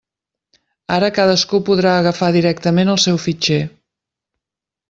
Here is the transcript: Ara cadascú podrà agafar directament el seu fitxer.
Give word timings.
Ara 0.95 1.09
cadascú 1.17 1.59
podrà 1.69 1.93
agafar 1.97 2.31
directament 2.39 2.93
el 2.97 3.01
seu 3.07 3.23
fitxer. 3.29 3.63